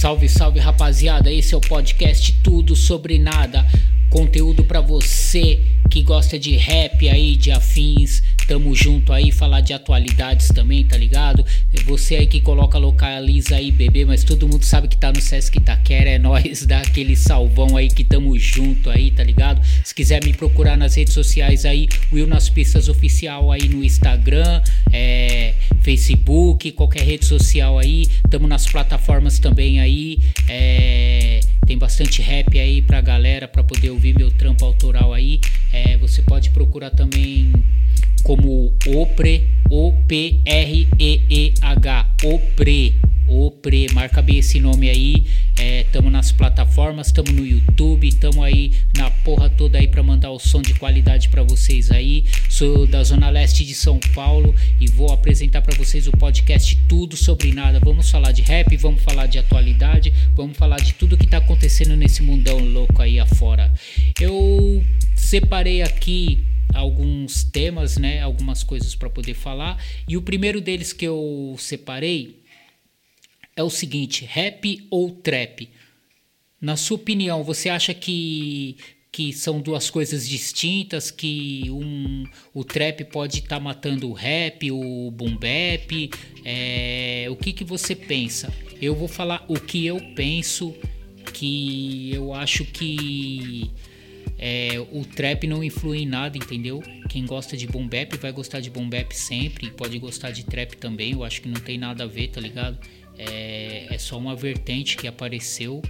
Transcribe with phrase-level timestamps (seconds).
[0.00, 3.66] Salve, salve rapaziada, esse é o podcast Tudo Sobre Nada.
[4.08, 8.22] Conteúdo para você que gosta de rap aí, de afins.
[8.50, 11.46] Tamo junto aí, falar de atualidades também, tá ligado?
[11.84, 15.56] Você aí que coloca localiza aí, bebê, mas todo mundo sabe que tá no Sesc
[15.56, 19.64] Itaquera, é nós, dá aquele salvão aí que tamo junto aí, tá ligado?
[19.84, 24.60] Se quiser me procurar nas redes sociais aí, Will nas pistas oficial aí no Instagram,
[24.92, 31.38] é, Facebook, qualquer rede social aí, tamo nas plataformas também aí, é,
[31.70, 35.38] tem bastante rap aí pra galera, pra poder ouvir meu trampo autoral aí.
[35.72, 37.52] É, você pode procurar também
[38.24, 40.36] como Opre, O-P-R-E-E-H,
[42.24, 42.96] Opre,
[43.30, 45.24] Opre, marca bem esse nome aí.
[45.56, 50.32] É, tamo nas plataformas, tamo no YouTube, tamo aí na porra toda aí para mandar
[50.32, 52.24] o som de qualidade para vocês aí.
[52.48, 57.16] Sou da Zona Leste de São Paulo e vou apresentar para vocês o podcast Tudo
[57.16, 57.78] Sobre Nada.
[57.78, 61.96] Vamos falar de rap, vamos falar de atualidade, vamos falar de tudo que tá acontecendo
[61.96, 63.72] nesse mundão louco aí afora.
[64.20, 64.82] Eu
[65.14, 66.42] separei aqui
[66.74, 69.78] alguns temas, né, algumas coisas para poder falar,
[70.08, 72.39] e o primeiro deles que eu separei
[73.60, 75.68] é o seguinte: rap ou trap?
[76.60, 78.76] Na sua opinião, você acha que
[79.12, 84.70] que são duas coisas distintas, que um, o trap pode estar tá matando o rap,
[84.70, 86.10] o boom bap,
[86.44, 88.52] é, o que, que você pensa?
[88.80, 90.74] Eu vou falar o que eu penso,
[91.32, 93.68] que eu acho que
[94.38, 96.80] é, o trap não influi em nada, entendeu?
[97.08, 100.76] Quem gosta de boom bap vai gostar de boom bap sempre, pode gostar de trap
[100.76, 102.78] também, eu acho que não tem nada a ver, tá ligado?
[103.20, 105.82] É, é só uma vertente que apareceu,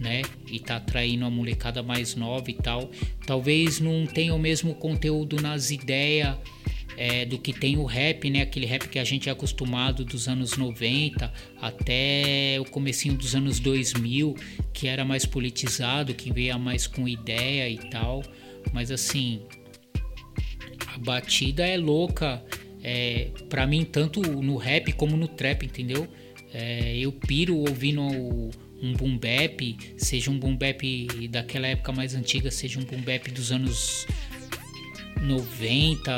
[0.00, 0.22] né?
[0.50, 2.90] E tá atraindo a molecada mais nova e tal.
[3.24, 6.36] Talvez não tenha o mesmo conteúdo nas ideias
[6.96, 8.42] é, do que tem o rap, né?
[8.42, 13.60] Aquele rap que a gente é acostumado dos anos 90 até o comecinho dos anos
[13.60, 14.34] 2000,
[14.72, 18.22] que era mais politizado, que veio mais com ideia e tal.
[18.72, 19.42] Mas assim,
[20.88, 22.44] a batida é louca,
[22.82, 26.08] é, para mim tanto no rap como no trap, entendeu?
[26.54, 30.82] É, eu piro ouvindo um boom bap, seja um boom bap
[31.28, 34.06] daquela época mais antiga, seja um boom bap dos anos
[35.20, 36.12] 90,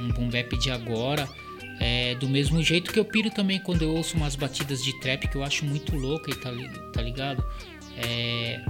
[0.00, 1.28] um boom bap de agora.
[1.78, 5.28] É, do mesmo jeito que eu piro também quando eu ouço umas batidas de trap
[5.28, 6.50] que eu acho muito louca, tá,
[6.94, 7.44] tá ligado?
[7.98, 8.64] É,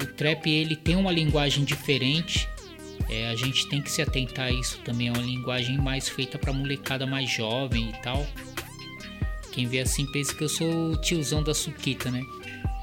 [0.00, 2.48] o trap ele tem uma linguagem diferente.
[3.08, 5.08] É, a gente tem que se atentar a isso também.
[5.08, 8.26] É uma linguagem mais feita para molecada mais jovem e tal.
[9.52, 12.22] Quem vê assim pensa que eu sou o tiozão da suquita, né?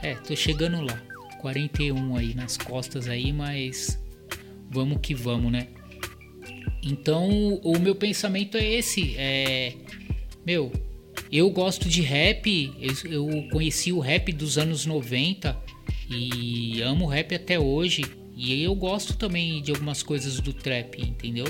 [0.02, 1.02] É, tô chegando lá.
[1.40, 4.00] 41 aí nas costas aí, mas
[4.69, 5.68] vamos que vamos, né?
[6.84, 9.16] Então o meu pensamento é esse.
[9.18, 9.74] É,
[10.46, 10.72] meu,
[11.31, 12.72] eu gosto de rap.
[13.06, 15.58] Eu, conheci o rap dos anos 90
[16.09, 18.03] e amo rap até hoje.
[18.35, 21.46] E eu gosto também de algumas coisas do trap, entendeu?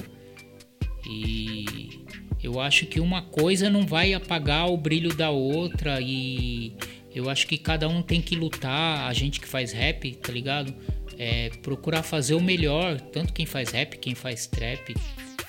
[1.08, 2.00] E
[2.42, 6.74] eu acho que uma coisa não vai apagar o brilho da outra e
[7.14, 10.74] eu acho que cada um tem que lutar, a gente que faz rap, tá ligado?
[11.18, 14.96] É, procurar fazer o melhor, tanto quem faz rap, quem faz trap,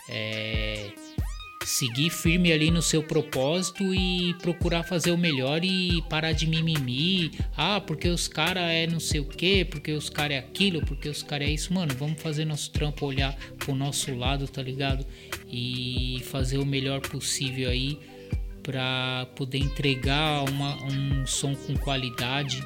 [0.09, 0.91] é,
[1.65, 7.31] seguir firme ali no seu propósito e procurar fazer o melhor e parar de mimimi.
[7.57, 11.09] Ah, porque os caras é não sei o que, porque os caras é aquilo, porque
[11.09, 11.73] os caras é isso.
[11.73, 15.07] Mano, vamos fazer nosso trampo, olhar pro nosso lado, tá ligado?
[15.49, 17.99] E fazer o melhor possível aí
[18.63, 22.63] para poder entregar uma, um som com qualidade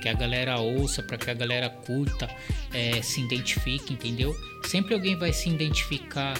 [0.00, 2.28] que a galera ouça, para que a galera curta,
[2.72, 4.34] é, se identifique, entendeu?
[4.64, 6.34] Sempre alguém vai se identificar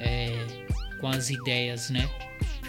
[0.00, 0.46] é,
[1.00, 2.08] com as ideias, né?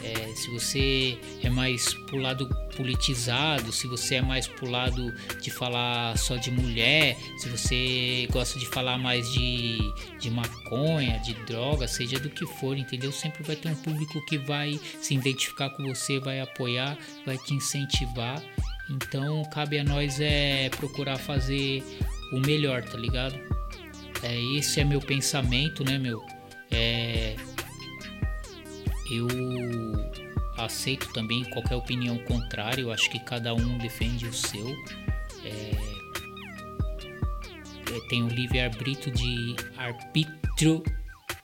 [0.04, 5.12] É, se você é mais pro lado politizado, se você é mais pro lado
[5.42, 9.80] de falar só de mulher, se você gosta de falar mais de,
[10.20, 13.12] de maconha, de droga, seja do que for, entendeu?
[13.12, 17.56] Sempre vai ter um público que vai se identificar com você, vai apoiar, vai te
[17.56, 18.42] incentivar.
[18.90, 21.84] Então cabe a nós é procurar fazer
[22.32, 23.36] o melhor, tá ligado?
[24.24, 26.37] É, esse é meu pensamento, né, meu?
[26.72, 27.36] É,
[29.12, 29.28] eu
[30.58, 34.68] aceito também qualquer opinião contrária, eu acho que cada um defende o seu.
[35.44, 35.72] É,
[37.96, 40.84] é tem o livre-arbítrio de arbítrio.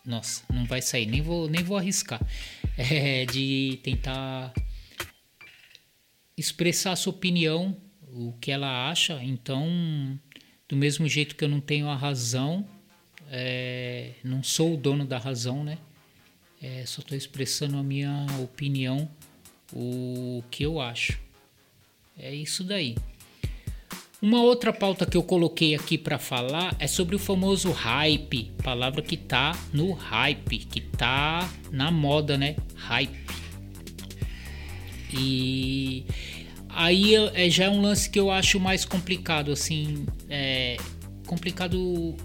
[0.05, 2.21] Nossa, não vai sair, nem vou, nem vou arriscar.
[2.75, 4.51] É, de tentar
[6.35, 9.23] expressar a sua opinião, o que ela acha.
[9.23, 10.19] Então,
[10.67, 12.67] do mesmo jeito que eu não tenho a razão,
[13.31, 15.77] é, não sou o dono da razão, né?
[16.61, 19.09] É, só estou expressando a minha opinião,
[19.73, 21.19] o que eu acho.
[22.17, 22.95] É isso daí.
[24.21, 29.01] Uma outra pauta que eu coloquei aqui para falar é sobre o famoso hype, palavra
[29.01, 32.55] que tá no hype, que tá na moda, né?
[32.75, 33.19] Hype.
[35.13, 36.05] E
[36.69, 40.77] aí é, já é um lance que eu acho mais complicado, assim, é
[41.27, 42.15] complicado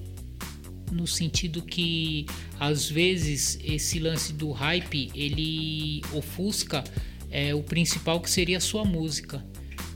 [0.91, 2.27] no sentido que
[2.59, 6.85] às vezes esse lance do hype ele ofusca
[7.31, 9.45] é, o principal que seria a sua música.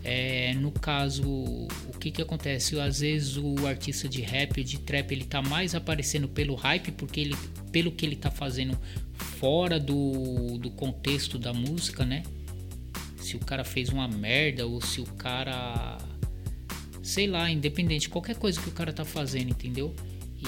[0.05, 2.79] É, no caso, o que que acontece?
[2.81, 7.21] Às vezes o artista de rap, de trap, ele tá mais aparecendo pelo hype, porque
[7.21, 7.37] ele,
[7.71, 8.77] pelo que ele tá fazendo
[9.39, 12.25] fora do, do contexto da música, né?
[13.17, 15.99] Se o cara fez uma merda ou se o cara.
[17.01, 19.95] Sei lá, independente, qualquer coisa que o cara tá fazendo, entendeu?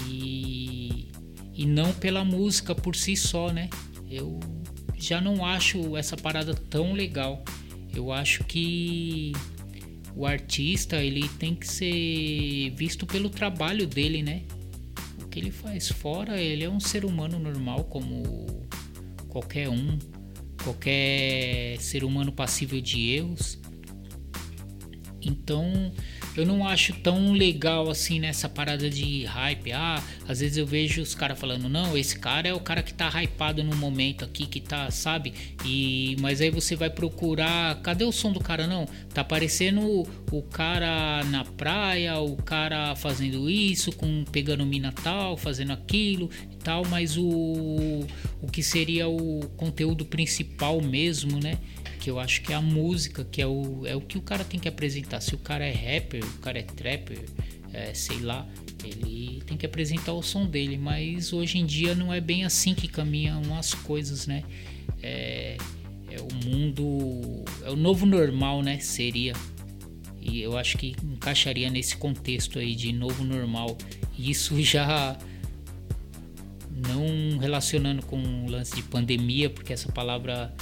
[0.07, 1.09] E,
[1.55, 3.69] e não pela música por si só, né?
[4.11, 4.41] Eu
[4.97, 7.45] já não acho essa parada tão legal.
[7.95, 9.33] Eu acho que
[10.17, 14.43] o artista ele tem que ser visto pelo trabalho dele, né?
[15.23, 18.67] O que ele faz fora, ele é um ser humano normal como
[19.29, 19.99] qualquer um,
[20.63, 23.59] qualquer ser humano passível de erros.
[25.29, 25.93] Então,
[26.37, 29.73] eu não acho tão legal assim nessa parada de hype.
[29.73, 32.93] Ah, às vezes eu vejo os caras falando, não, esse cara é o cara que
[32.93, 35.33] tá hypado no momento aqui, que tá, sabe?
[35.65, 38.87] E mas aí você vai procurar, cadê o som do cara não?
[39.13, 45.37] Tá aparecendo o, o cara na praia, o cara fazendo isso, com pegando mina tal,
[45.37, 48.05] fazendo aquilo e tal, mas o
[48.43, 51.59] o que seria o conteúdo principal mesmo, né?
[52.05, 54.45] Que eu acho que é a música, que é o, é o que o cara
[54.45, 55.23] tem que apresentar.
[55.23, 57.25] Se o cara é rapper, o cara é trapper,
[57.73, 58.47] é, sei lá,
[58.85, 62.75] ele tem que apresentar o som dele, mas hoje em dia não é bem assim
[62.75, 64.45] que caminham as coisas, né?
[65.03, 65.57] É,
[66.11, 68.79] é o mundo, é o novo normal, né?
[68.81, 69.33] Seria.
[70.21, 73.79] E eu acho que encaixaria nesse contexto aí de novo normal.
[74.19, 75.17] Isso já
[76.71, 80.55] não relacionando com o lance de pandemia, porque essa palavra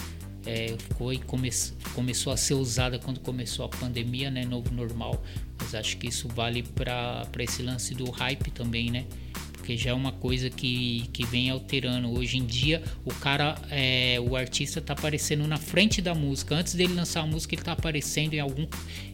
[0.46, 1.50] é, foi come,
[1.94, 5.22] começou a ser usada quando começou a pandemia, né, novo normal.
[5.58, 9.06] Mas acho que isso vale para esse lance do hype também, né?
[9.52, 12.12] Porque já é uma coisa que, que vem alterando.
[12.12, 16.56] Hoje em dia, o cara, é, o artista tá aparecendo na frente da música.
[16.56, 18.66] Antes dele lançar a música, ele tá aparecendo em, algum,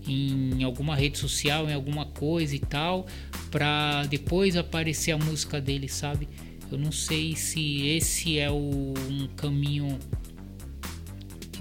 [0.06, 3.06] em alguma rede social, em alguma coisa e tal,
[3.50, 6.26] para depois aparecer a música dele, sabe?
[6.72, 9.98] Eu não sei se esse é o, um caminho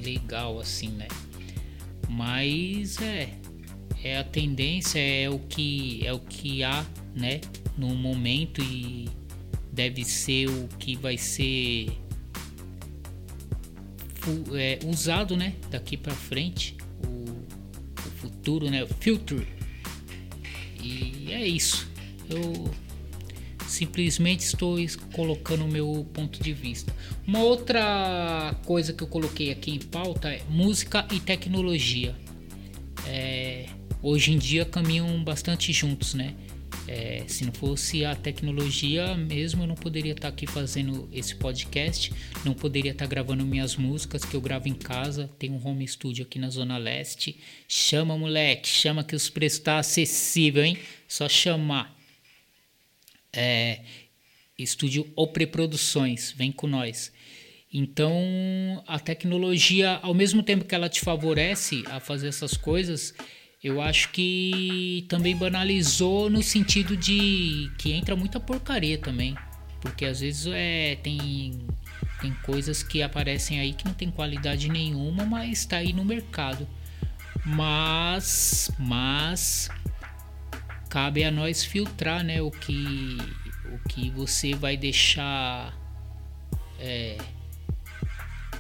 [0.01, 1.07] legal assim, né?
[2.09, 3.37] Mas é
[4.03, 6.85] é a tendência, é o que é o que há,
[7.15, 7.41] né,
[7.77, 9.09] no momento e
[9.71, 11.89] deve ser o que vai ser
[14.55, 17.31] é, usado, né, daqui para frente, o,
[18.07, 19.47] o futuro, né, o future.
[20.81, 21.89] E é isso.
[22.29, 22.71] Eu
[23.67, 24.77] simplesmente estou
[25.13, 26.93] colocando o meu ponto de vista.
[27.25, 32.15] Uma outra coisa que eu coloquei aqui em pauta é música e tecnologia.
[33.05, 33.67] É,
[34.01, 36.33] hoje em dia caminham bastante juntos, né?
[36.87, 42.13] É, se não fosse a tecnologia mesmo, eu não poderia estar aqui fazendo esse podcast,
[42.45, 45.29] não poderia estar gravando minhas músicas que eu gravo em casa.
[45.37, 47.37] Tem um home studio aqui na Zona Leste.
[47.67, 50.77] Chama, moleque, chama que os preços estão tá acessível, hein?
[51.07, 51.96] Só chamar
[53.33, 53.81] é,
[54.57, 57.11] estúdio ou preproduções, vem com nós.
[57.71, 58.17] Então,
[58.87, 63.13] a tecnologia, ao mesmo tempo que ela te favorece a fazer essas coisas,
[63.63, 69.35] eu acho que também banalizou no sentido de que entra muita porcaria também.
[69.81, 71.59] Porque às vezes é, tem,
[72.21, 76.67] tem coisas que aparecem aí que não tem qualidade nenhuma, mas está aí no mercado.
[77.45, 79.69] Mas, mas
[80.89, 83.17] cabe a nós filtrar né, o, que,
[83.71, 85.77] o que você vai deixar
[86.79, 87.17] é,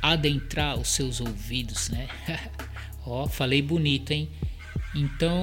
[0.01, 2.07] adentrar os seus ouvidos, né?
[3.05, 4.29] Ó, falei bonito, hein?
[4.93, 5.35] Então,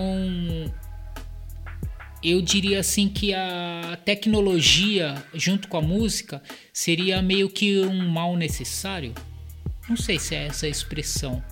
[2.22, 8.36] eu diria assim que a tecnologia junto com a música seria meio que um mal
[8.36, 9.14] necessário.
[9.88, 11.42] Não sei se é essa a expressão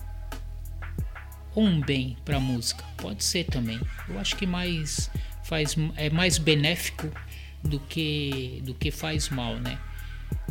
[1.55, 2.83] ou um bem para a música.
[2.97, 3.79] Pode ser também.
[4.07, 5.09] Eu acho que mais
[5.43, 7.09] faz é mais benéfico
[7.63, 9.77] do que do que faz mal, né?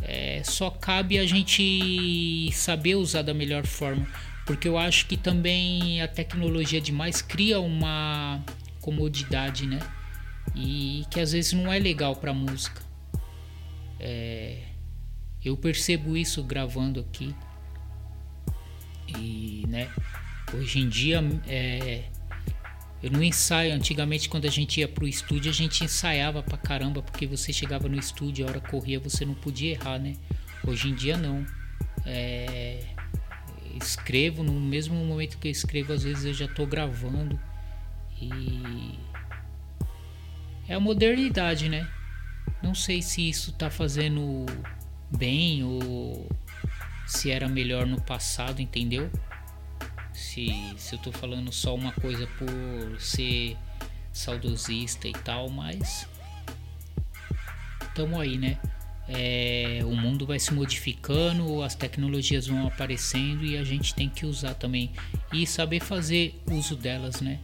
[0.02, 4.06] É, só cabe a gente saber usar da melhor forma,
[4.44, 8.42] porque eu acho que também a tecnologia demais cria uma
[8.80, 9.78] comodidade, né?
[10.54, 12.82] E que às vezes não é legal para música.
[14.00, 14.58] É,
[15.44, 17.34] eu percebo isso gravando aqui
[19.06, 19.88] e, né?
[20.54, 22.04] Hoje em dia, é,
[23.02, 23.74] eu não ensaio.
[23.74, 27.88] Antigamente, quando a gente ia pro estúdio, a gente ensaiava pra caramba, porque você chegava
[27.88, 30.14] no estúdio, a hora corria, você não podia errar, né?
[30.66, 31.44] Hoje em dia, não.
[32.04, 32.84] É,
[33.82, 37.40] escrevo, no mesmo momento que eu escrevo, às vezes eu já tô gravando.
[38.20, 38.98] E.
[40.68, 41.88] É a modernidade, né?
[42.62, 44.46] Não sei se isso tá fazendo
[45.10, 46.30] bem ou
[47.06, 49.10] se era melhor no passado, entendeu?
[50.12, 53.56] Se, se eu tô falando só uma coisa por ser
[54.12, 56.06] saudosista e tal, mas
[57.94, 58.58] tamo aí, né?
[59.08, 64.24] É, o mundo vai se modificando, as tecnologias vão aparecendo e a gente tem que
[64.24, 64.92] usar também
[65.32, 67.40] e saber fazer uso delas, né?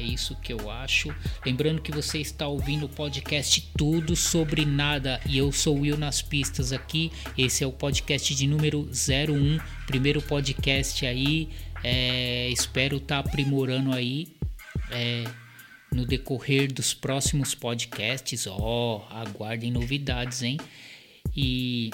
[0.00, 1.14] É, isso que eu acho.
[1.44, 5.98] Lembrando que você está ouvindo o podcast Tudo sobre Nada e eu sou o Will
[5.98, 7.12] nas pistas aqui.
[7.36, 11.50] Esse é o podcast de número 01, primeiro podcast aí.
[11.84, 14.28] É, espero estar tá aprimorando aí
[14.90, 15.24] é,
[15.92, 18.46] no decorrer dos próximos podcasts.
[18.46, 18.56] Ó,
[19.06, 20.56] oh, aguardem novidades, hein?
[21.36, 21.90] E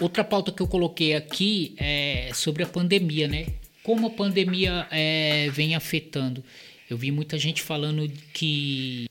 [0.00, 3.61] outra pauta que eu coloquei aqui é sobre a pandemia, né?
[3.82, 6.44] Como a pandemia é, vem afetando.
[6.88, 9.08] Eu vi muita gente falando que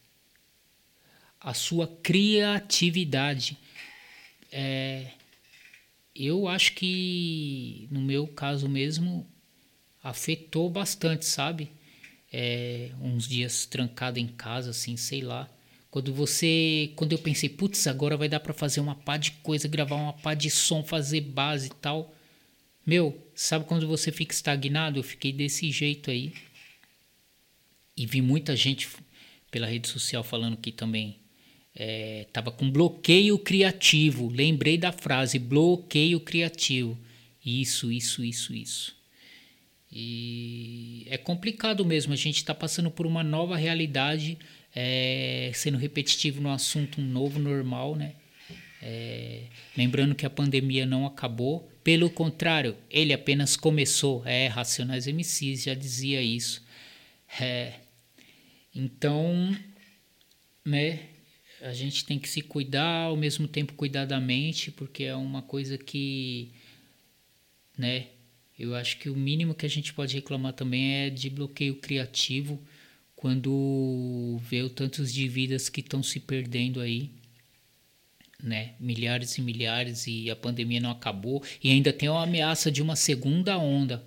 [1.39, 3.57] a sua criatividade.
[4.51, 5.07] É,
[6.15, 9.27] eu acho que no meu caso mesmo
[10.03, 11.71] afetou bastante, sabe?
[12.31, 15.49] É, uns dias trancado em casa, assim, sei lá.
[15.89, 19.67] Quando você, quando eu pensei, putz, agora vai dar para fazer uma pá de coisa,
[19.67, 22.15] gravar uma pá de som, fazer base e tal.
[22.85, 24.99] Meu, sabe quando você fica estagnado?
[24.99, 26.33] Eu fiquei desse jeito aí.
[27.95, 28.89] E vi muita gente
[29.51, 31.17] pela rede social falando que também
[31.75, 34.29] é, tava com bloqueio criativo.
[34.29, 36.97] Lembrei da frase bloqueio criativo.
[37.45, 38.95] Isso, isso, isso, isso.
[39.91, 42.13] E é complicado mesmo.
[42.13, 44.37] A gente está passando por uma nova realidade,
[44.73, 48.13] é, sendo repetitivo no assunto, um novo normal, né?
[48.81, 49.43] É,
[49.77, 54.25] lembrando que a pandemia não acabou, pelo contrário, ele apenas começou.
[54.25, 56.63] É, Racionais MCs já dizia isso.
[57.39, 57.79] É,
[58.73, 59.55] então,
[60.65, 61.07] né,
[61.61, 65.41] a gente tem que se cuidar, ao mesmo tempo cuidar da mente, porque é uma
[65.41, 66.51] coisa que,
[67.77, 68.07] né,
[68.57, 72.61] eu acho que o mínimo que a gente pode reclamar também é de bloqueio criativo,
[73.15, 77.20] quando vê o tantos de vidas que estão se perdendo aí
[78.43, 78.73] né?
[78.79, 82.95] Milhares e milhares e a pandemia não acabou e ainda tem uma ameaça de uma
[82.95, 84.03] segunda onda,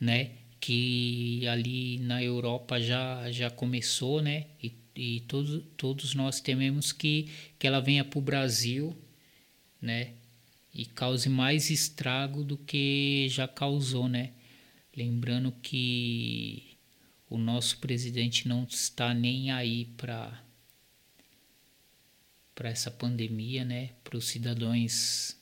[0.00, 0.30] né?
[0.60, 4.46] Que ali na Europa já já começou, né?
[4.62, 8.96] E, e todos todos nós tememos que que ela venha para o Brasil,
[9.80, 10.12] né?
[10.74, 14.32] E cause mais estrago do que já causou, né?
[14.96, 16.76] Lembrando que
[17.28, 20.42] o nosso presidente não está nem aí para
[22.62, 25.36] para essa pandemia, né, para os cidadãos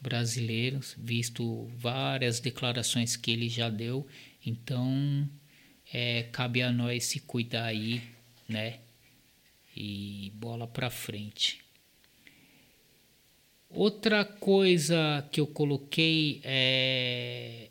[0.00, 4.06] brasileiros, visto várias declarações que ele já deu.
[4.44, 5.28] Então,
[5.92, 8.02] é, cabe a nós se cuidar aí,
[8.48, 8.78] né,
[9.76, 11.60] e bola para frente.
[13.68, 17.68] Outra coisa que eu coloquei é,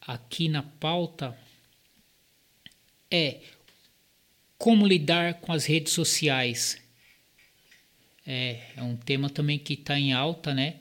[0.00, 1.38] aqui na pauta
[3.10, 3.42] é
[4.56, 6.87] como lidar com as redes sociais
[8.30, 10.80] é, é um tema também que está em alta, né?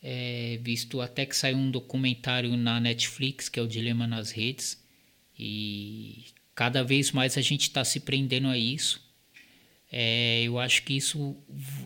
[0.00, 4.80] É, visto até que saiu um documentário na Netflix, que é o Dilema nas Redes,
[5.36, 9.04] e cada vez mais a gente está se prendendo a isso.
[9.90, 11.36] É, eu acho que isso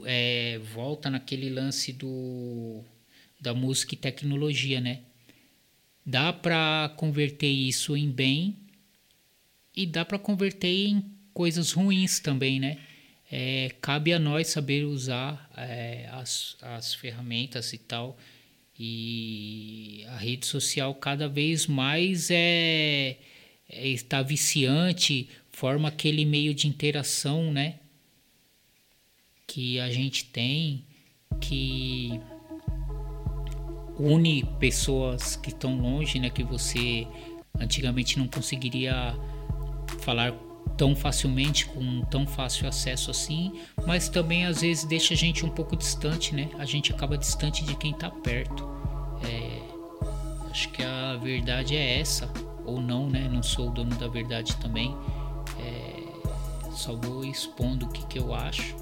[0.05, 2.85] é, volta naquele lance do,
[3.41, 5.01] da música e tecnologia, né?
[6.05, 8.59] Dá para converter isso em bem
[9.75, 12.79] e dá para converter em coisas ruins também, né?
[13.37, 18.17] É, cabe a nós saber usar é, as, as ferramentas e tal.
[18.79, 23.17] E a rede social cada vez mais é,
[23.69, 27.81] é está viciante, forma aquele meio de interação, né?
[29.49, 30.85] Que a gente tem,
[31.41, 32.21] que
[33.99, 36.31] une pessoas que estão longe, né?
[36.31, 37.05] Que você
[37.59, 39.13] antigamente não conseguiria
[40.03, 40.33] falar
[40.77, 43.53] tão facilmente, com tão fácil acesso assim,
[43.87, 46.49] mas também às vezes deixa a gente um pouco distante, né?
[46.59, 48.69] A gente acaba distante de quem está perto.
[49.23, 49.63] É,
[50.51, 52.31] acho que a verdade é essa,
[52.65, 53.29] ou não, né?
[53.33, 54.95] Não sou o dono da verdade também.
[55.61, 55.95] É,
[56.73, 58.75] só vou expondo o que, que eu acho.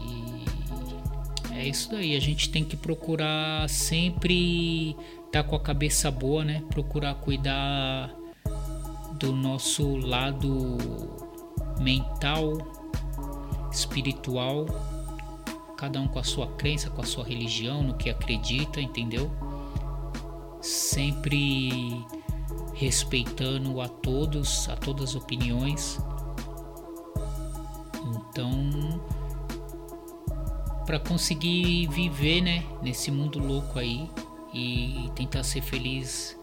[0.00, 2.16] E é isso daí.
[2.16, 6.62] A gente tem que procurar sempre estar tá com a cabeça boa, né?
[6.70, 8.17] Procurar cuidar
[9.18, 10.78] do nosso lado
[11.80, 12.52] mental,
[13.72, 14.66] espiritual,
[15.76, 19.30] cada um com a sua crença, com a sua religião, no que acredita, entendeu?
[20.60, 22.04] Sempre
[22.74, 25.98] respeitando a todos, a todas as opiniões.
[28.30, 29.00] Então,
[30.86, 34.08] para conseguir viver, né, nesse mundo louco aí
[34.54, 36.37] e tentar ser feliz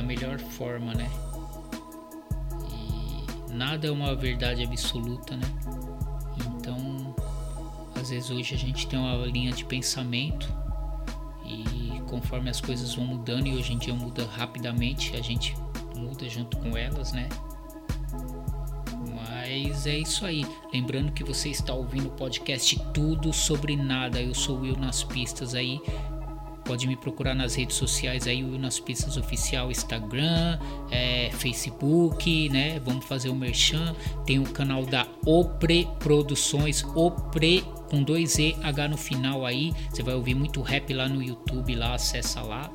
[0.00, 1.08] da melhor forma, né?
[3.48, 5.46] E nada é uma verdade absoluta, né?
[6.56, 7.14] Então,
[7.94, 10.50] às vezes hoje a gente tem uma linha de pensamento
[11.44, 15.54] e conforme as coisas vão mudando e hoje em dia muda rapidamente, a gente
[15.94, 17.28] muda junto com elas, né?
[19.14, 20.46] Mas é isso aí.
[20.72, 24.20] Lembrando que você está ouvindo o podcast Tudo Sobre Nada.
[24.20, 25.80] Eu sou o Will nas Pistas aí.
[26.70, 30.56] Pode me procurar nas redes sociais aí, o nas Pistas Oficial, Instagram,
[30.88, 32.78] é, Facebook, né?
[32.78, 33.92] Vamos fazer o merchan.
[34.24, 39.72] Tem o canal da Opre Produções, Opre com dois E, H no final aí.
[39.90, 42.70] Você vai ouvir muito rap lá no YouTube, lá, acessa lá.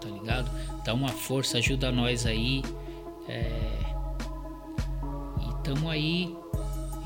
[0.00, 0.50] Tá ligado?
[0.84, 2.64] Dá uma força, ajuda nós aí.
[3.28, 3.82] É,
[5.62, 6.36] Tamo aí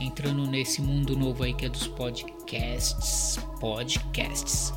[0.00, 3.38] entrando nesse mundo novo aí que é dos podcasts.
[3.60, 4.72] Podcasts.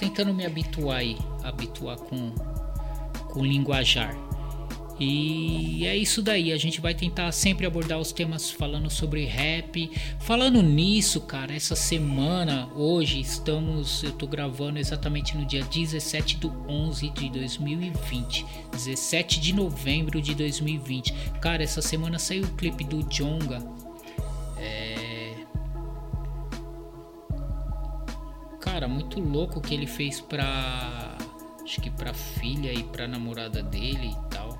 [0.00, 2.30] Tentando me habituar aí, habituar com,
[3.28, 4.16] com linguajar.
[4.98, 9.90] E é isso daí, a gente vai tentar sempre abordar os temas falando sobre rap.
[10.20, 16.50] Falando nisso, cara, essa semana, hoje estamos, eu tô gravando exatamente no dia 17 do
[16.66, 21.12] 11 de 2020, 17 de novembro de 2020.
[21.42, 23.79] Cara, essa semana saiu o clipe do Jonga.
[28.72, 31.18] Cara, muito louco que ele fez pra
[31.64, 34.56] acho que pra filha e pra namorada dele e tal.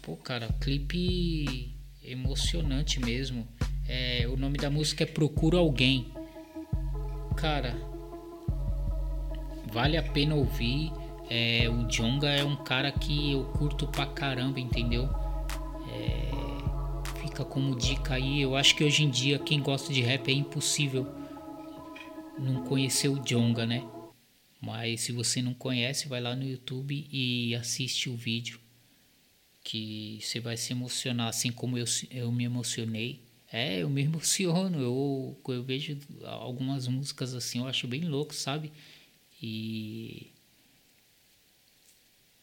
[0.00, 3.48] Pô, cara, clipe emocionante mesmo.
[3.88, 6.06] É, o nome da música é Procura Alguém.
[7.36, 7.76] Cara,
[9.72, 10.92] vale a pena ouvir.
[11.28, 15.08] É, o Jonga é um cara que eu curto pra caramba, entendeu?
[15.90, 16.47] É,
[17.44, 18.40] como dica aí.
[18.40, 21.06] Eu acho que hoje em dia quem gosta de rap é impossível
[22.38, 23.86] não conhecer o Jonga, né?
[24.60, 28.60] Mas se você não conhece, vai lá no YouTube e assiste o vídeo
[29.62, 33.22] que você vai se emocionar assim como eu, eu me emocionei.
[33.52, 38.72] É, eu me emociono, eu, eu vejo algumas músicas assim, eu acho bem louco, sabe?
[39.42, 40.32] E,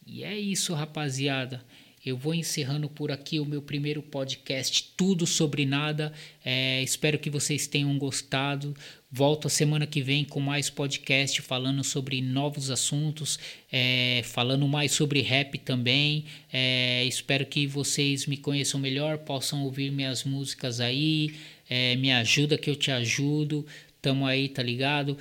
[0.06, 1.64] e é isso, rapaziada.
[2.06, 6.12] Eu vou encerrando por aqui o meu primeiro podcast, Tudo Sobre Nada.
[6.44, 8.76] É, espero que vocês tenham gostado.
[9.10, 13.40] Volto a semana que vem com mais podcast falando sobre novos assuntos,
[13.72, 16.26] é, falando mais sobre rap também.
[16.52, 21.34] É, espero que vocês me conheçam melhor, possam ouvir minhas músicas aí.
[21.68, 23.66] É, me ajuda que eu te ajudo.
[24.00, 25.18] Tamo aí, tá ligado?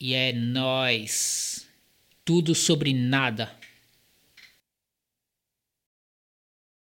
[0.00, 1.66] E é nós.
[2.24, 3.54] Tudo sobre nada.